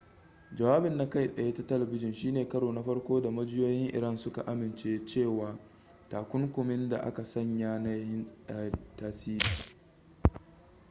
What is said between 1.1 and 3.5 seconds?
tsaye ta talbijin shine karo na farko da